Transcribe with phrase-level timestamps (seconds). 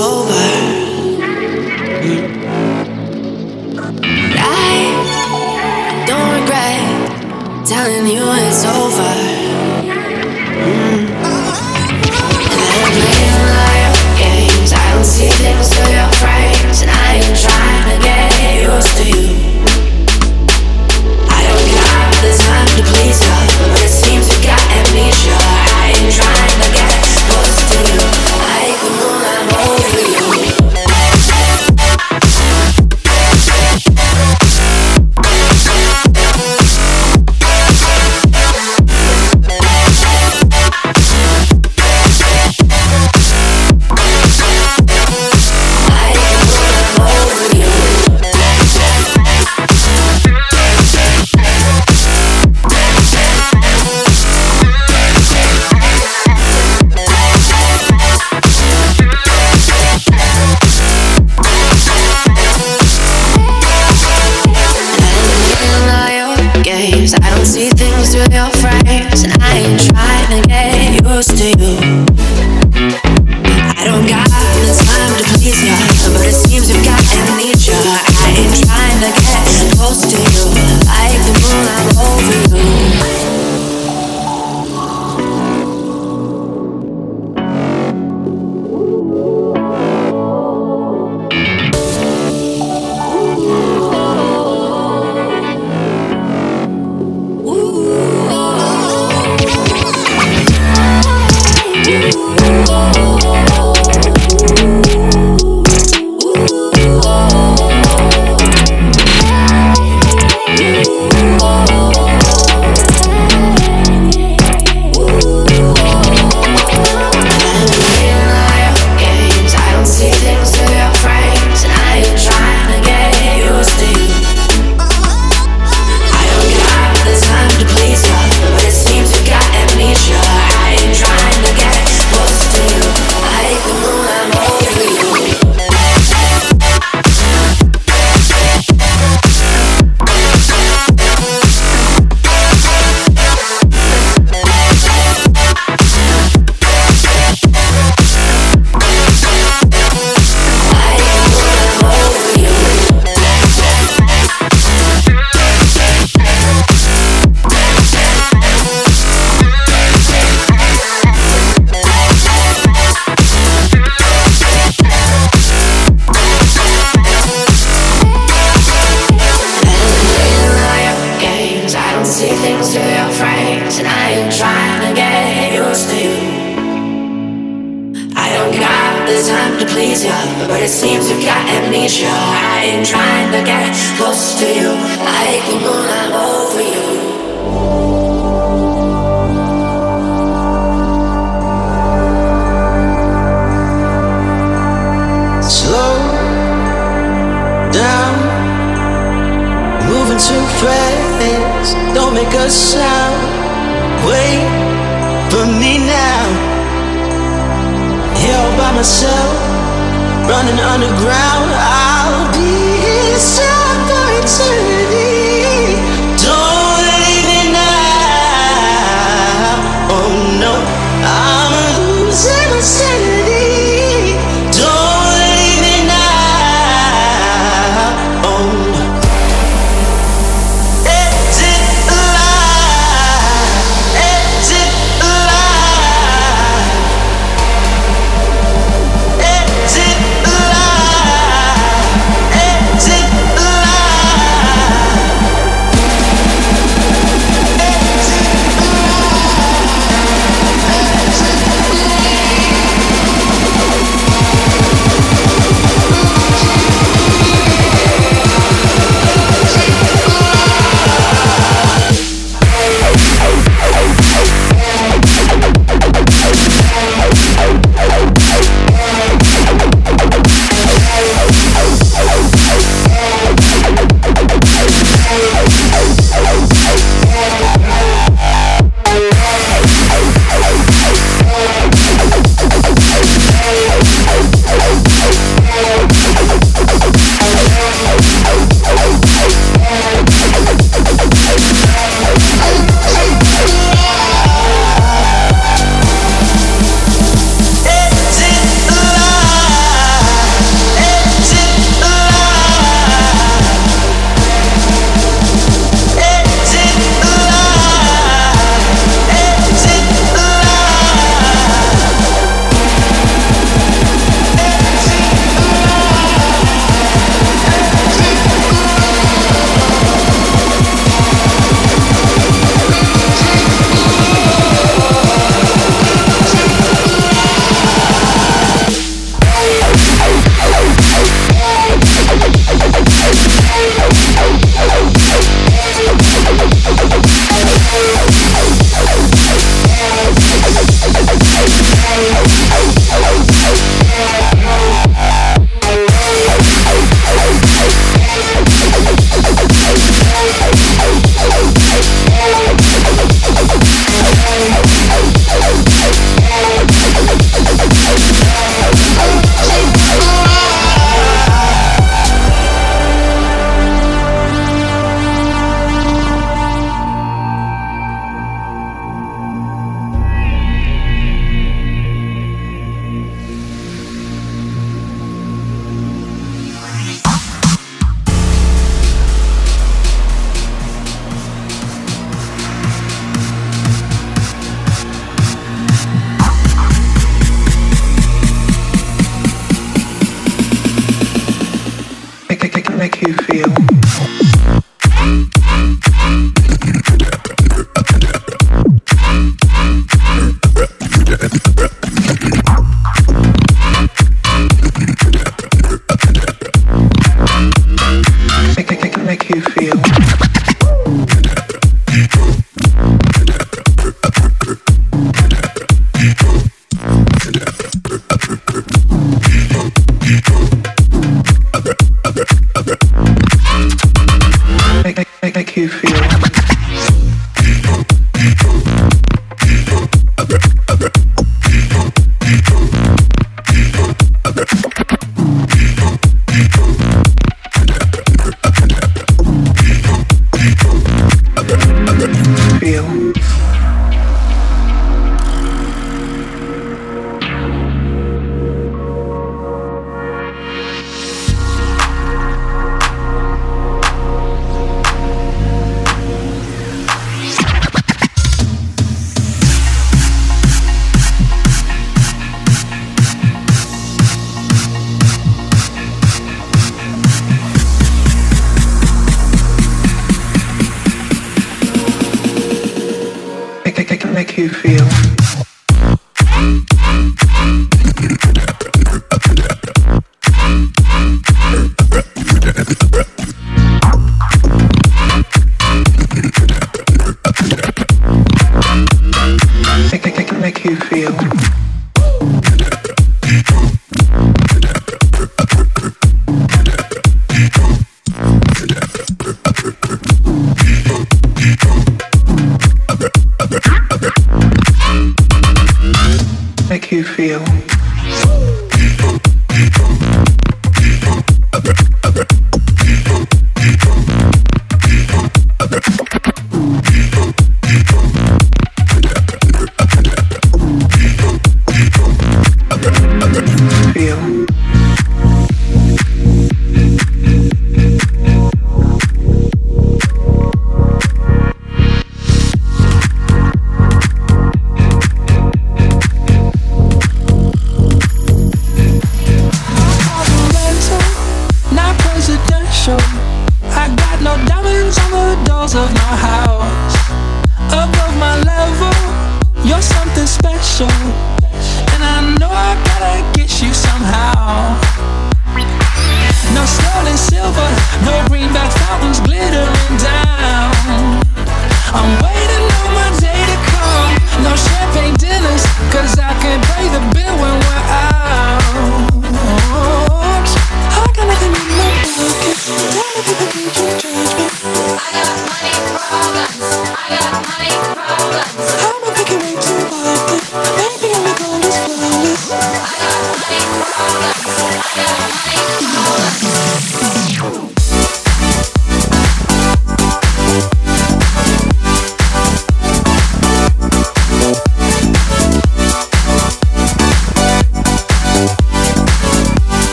[0.00, 0.49] sober.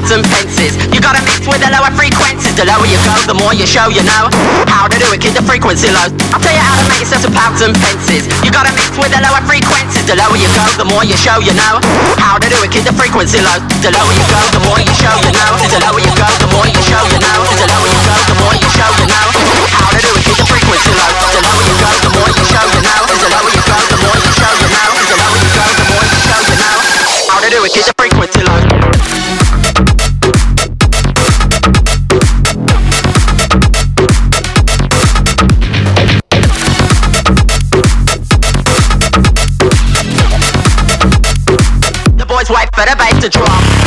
[0.00, 2.56] thousand fences You gotta mix with the lower frequencies.
[2.56, 4.32] The lower you go, the more you show you know
[4.64, 6.08] How to do it, keep the frequency low.
[6.32, 8.24] I'll tell you how to make yourself some pounds and fences.
[8.40, 10.04] You gotta mix with the lower frequencies.
[10.08, 11.80] The lower you go, the more you show you know
[12.16, 13.60] How to do it, keep the frequency low.
[13.84, 15.52] The lower you go, the more you show you know.
[15.68, 17.38] The lower you go, the more you show you know.
[17.60, 19.26] The lower you go, the more you show you know
[19.68, 21.29] How to do it, keep the frequency low.
[42.80, 43.79] but bite to drop.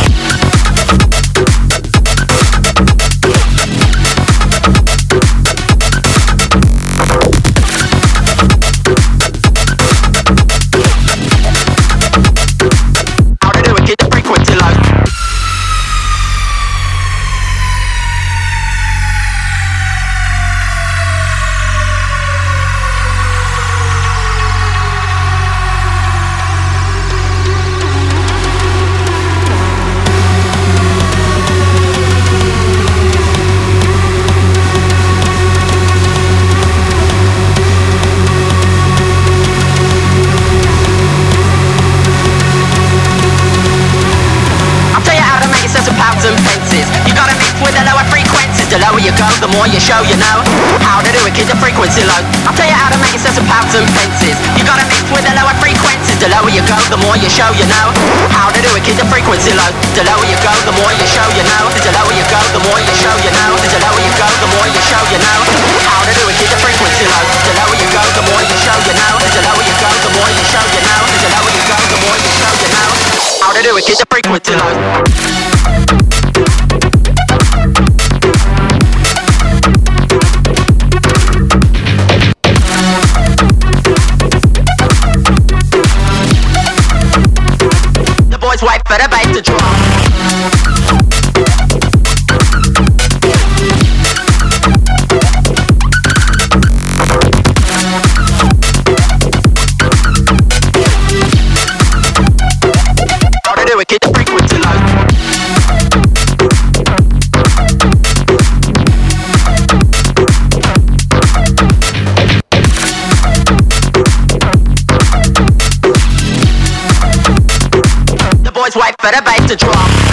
[119.03, 120.12] for the bite to drop.